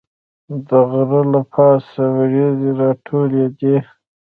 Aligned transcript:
د 0.67 0.69
غره 0.89 1.21
له 1.31 1.41
پاسه 1.53 2.03
وریځې 2.17 2.69
راټولېدې. 2.79 3.75